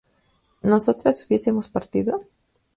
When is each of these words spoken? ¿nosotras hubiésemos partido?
¿nosotras 0.63 1.23
hubiésemos 1.27 1.69
partido? 1.69 2.21